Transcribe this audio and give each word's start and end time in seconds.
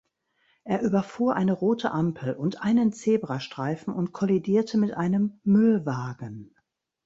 Er 0.63 0.81
überfuhr 0.81 1.35
eine 1.35 1.53
rote 1.53 1.91
Ampel 1.91 2.33
und 2.33 2.63
einen 2.63 2.91
Zebrastreifen 2.91 3.93
und 3.93 4.13
kollidierte 4.13 4.79
mit 4.79 4.95
einem 4.97 5.39
Müllwagen. 5.43 6.55